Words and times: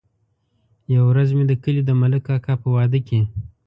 يوه 0.93 1.05
ورځ 1.11 1.29
مې 1.35 1.43
د 1.47 1.53
کلي 1.63 1.81
د 1.85 1.91
ملک 2.01 2.21
کاکا 2.27 2.53
په 2.61 2.67
واده 2.75 2.99
کې. 3.07 3.19